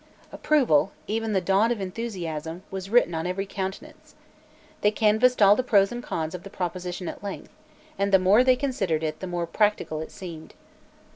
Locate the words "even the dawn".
1.05-1.71